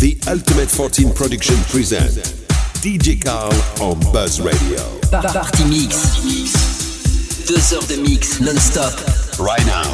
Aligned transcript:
The 0.00 0.16
Ultimate 0.28 0.70
14 0.70 1.12
Production 1.12 1.56
present 1.68 2.10
DJ 2.80 3.22
Carl 3.22 3.52
on 3.82 4.00
Buzz 4.14 4.40
Radio. 4.40 4.78
Party 5.10 5.64
Mix. 5.64 7.44
Deux 7.46 7.74
heures 7.74 7.86
de 7.86 7.96
mix 7.96 8.40
non-stop. 8.40 8.94
Right 9.38 9.66
now, 9.66 9.84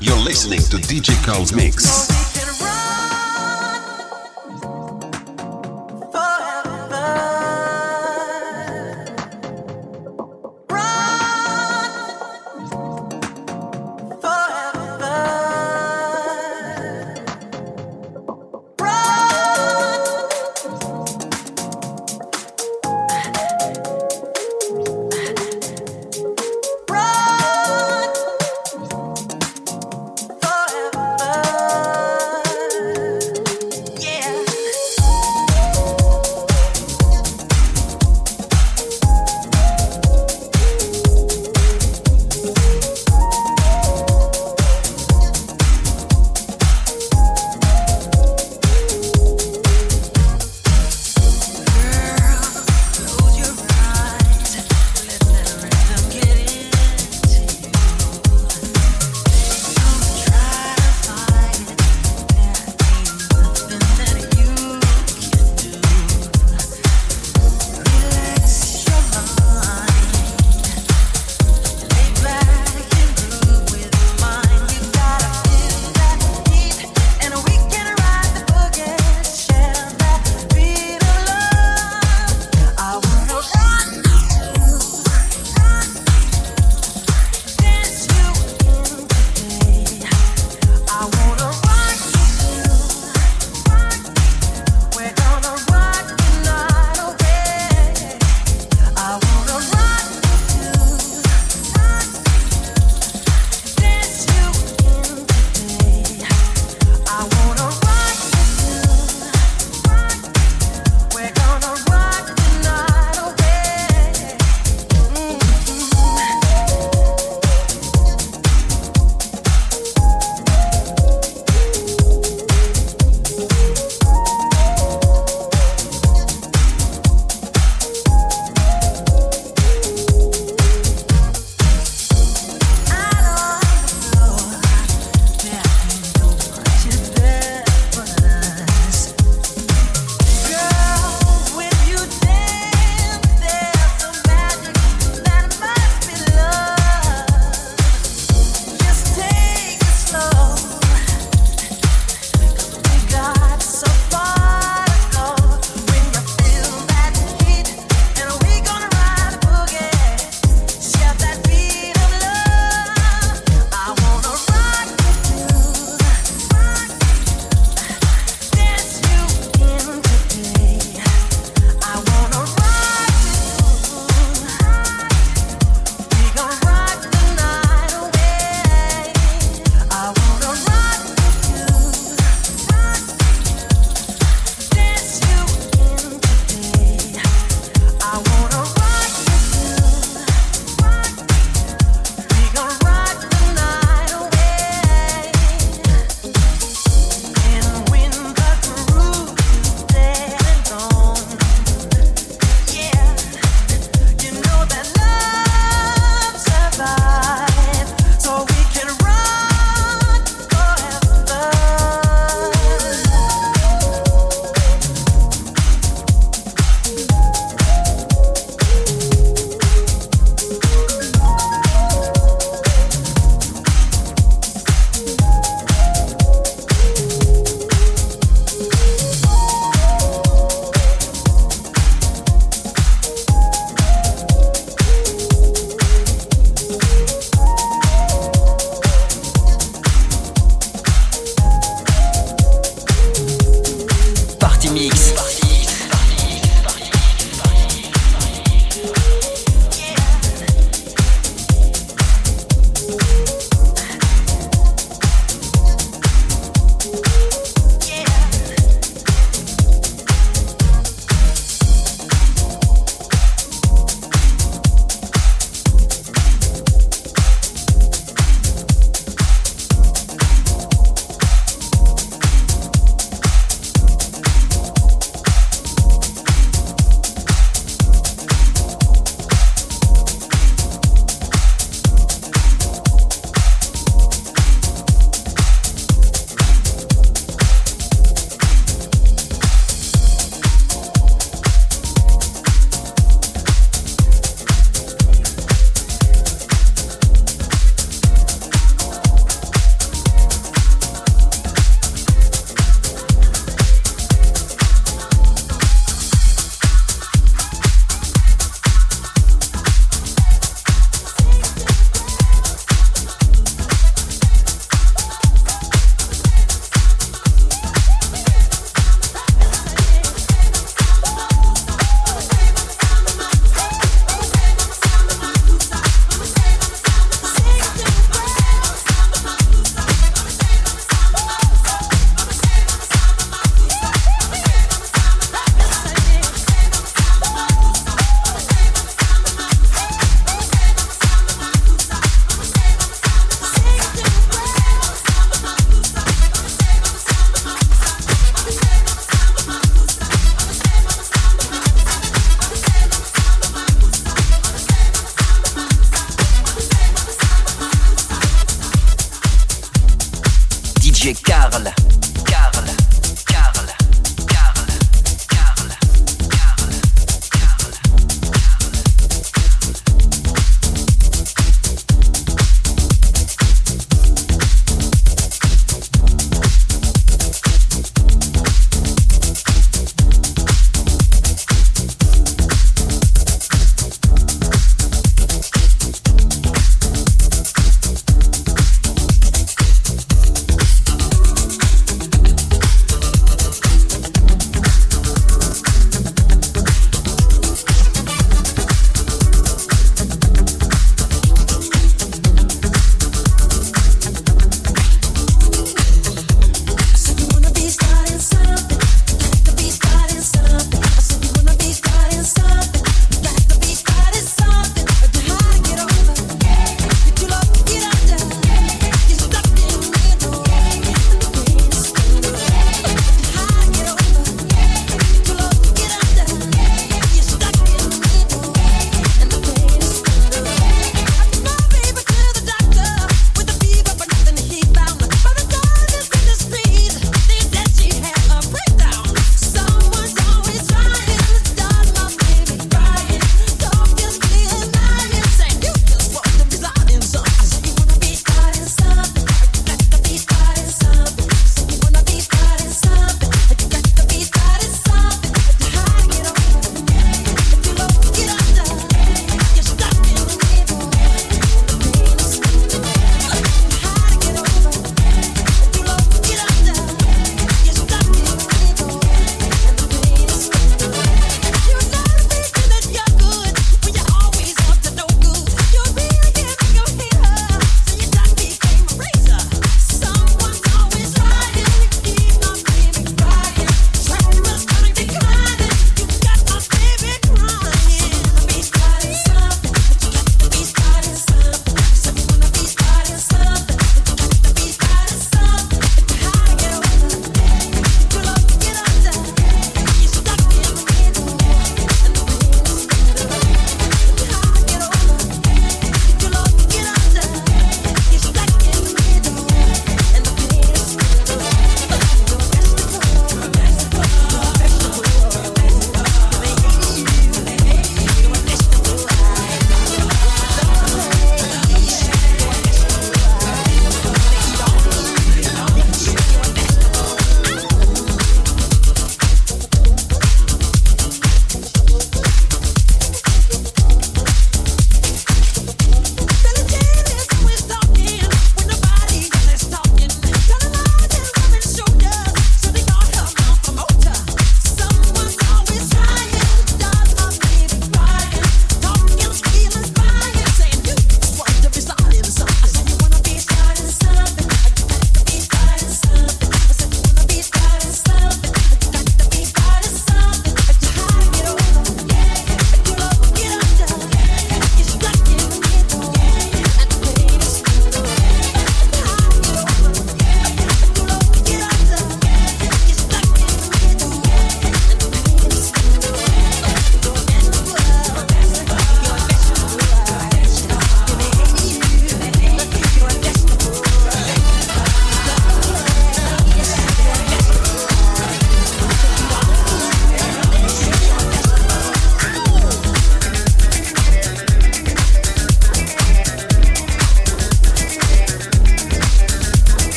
you're 0.00 0.22
listening 0.22 0.60
to 0.68 0.76
DJ 0.76 1.14
Carl's 1.24 1.54
Mix. 1.54 2.17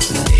thousand 0.00 0.39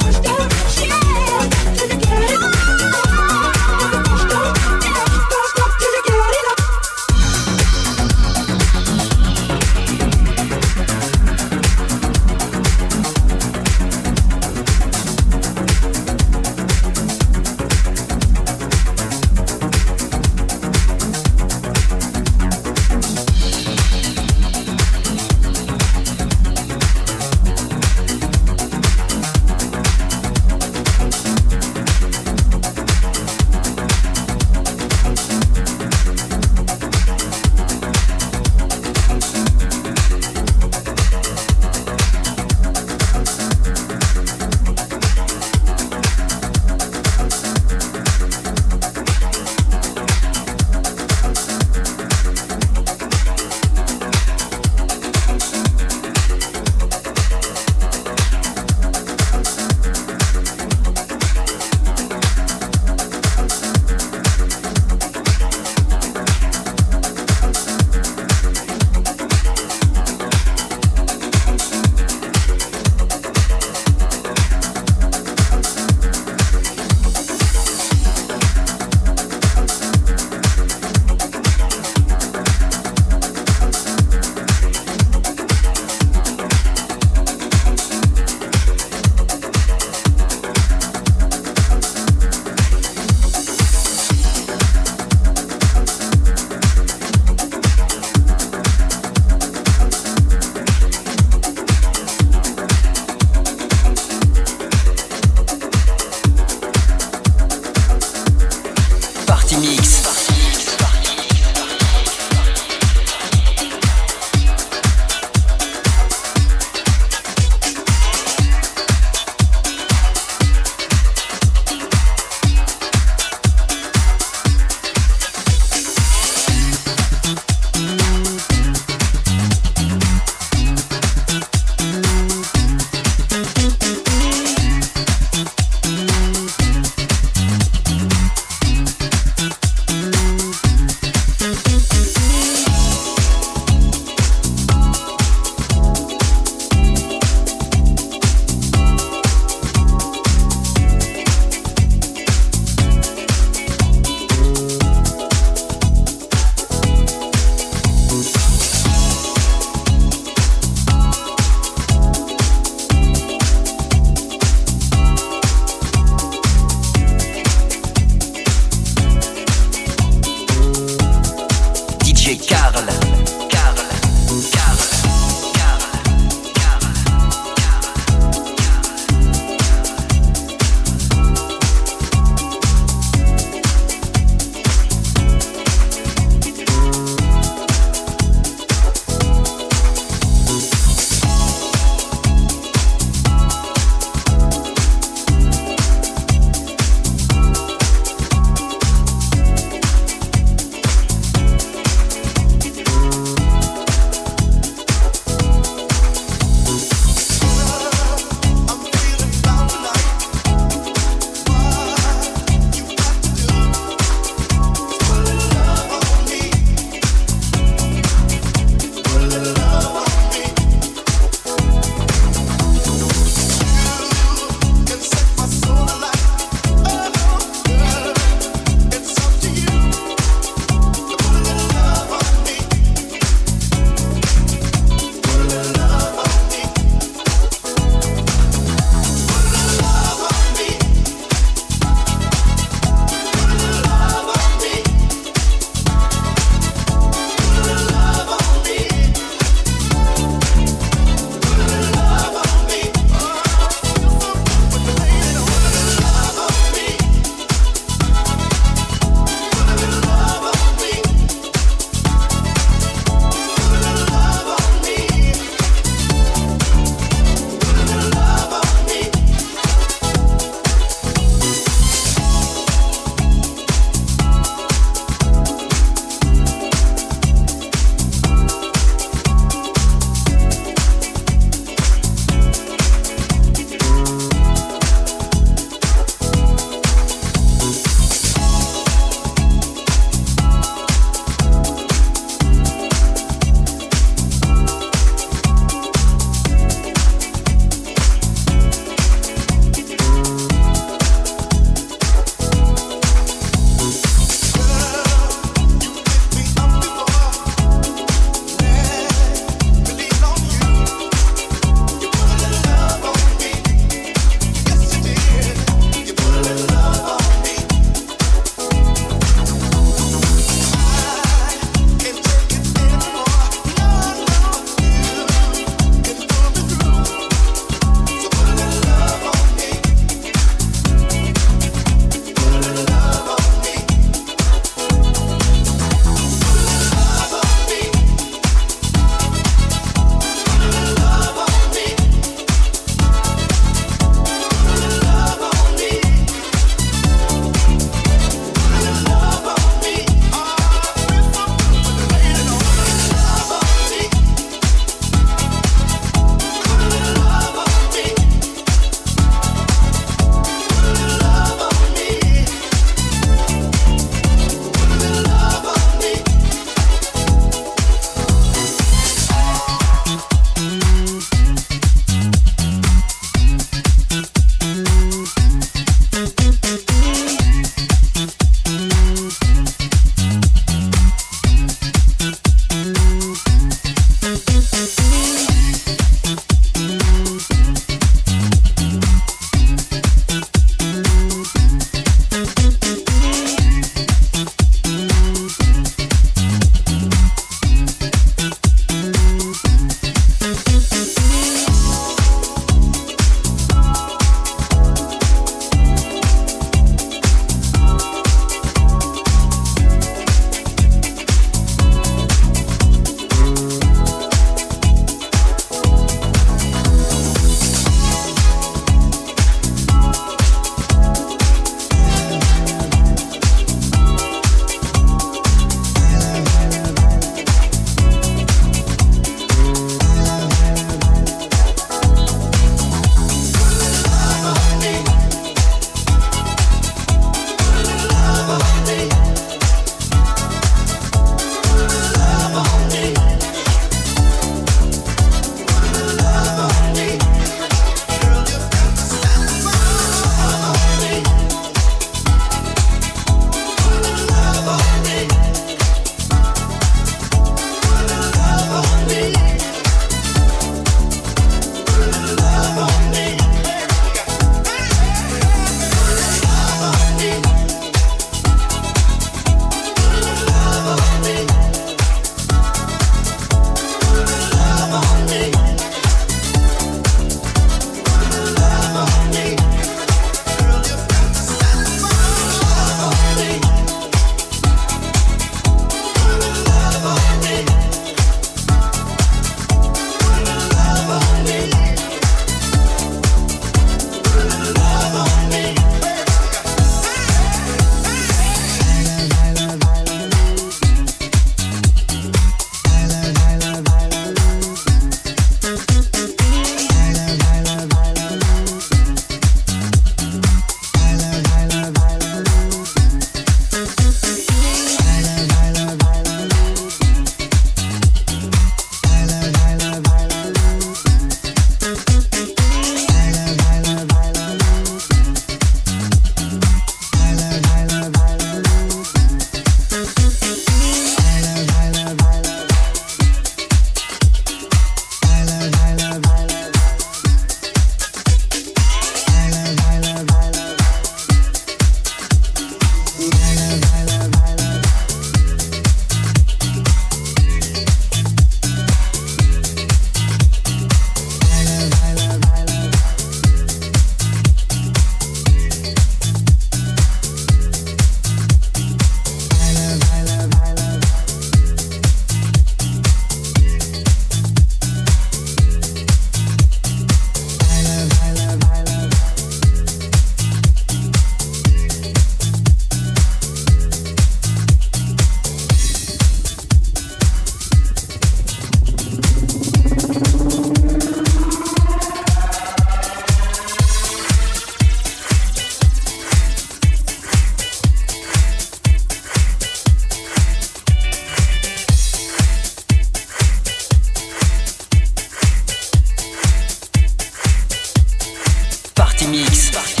Party 599.21 599.31
Mix. 599.31 600.00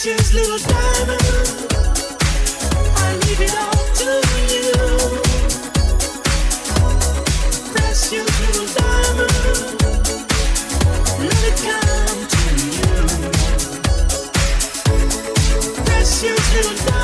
precious 0.00 0.32
little 0.32 0.58
diamond. 0.58 1.20
I 2.94 3.14
leave 3.26 3.40
it 3.40 3.52
all 3.58 3.84
to 3.98 4.10
you. 4.54 4.72
Precious 7.72 8.30
little 8.40 8.66
diamond. 8.78 9.32
Let 11.18 11.42
it 11.48 11.56
come 11.66 12.20
to 12.28 12.42
you. 12.76 12.94
Precious 15.84 16.44
little 16.54 16.76
diamond. 16.86 16.97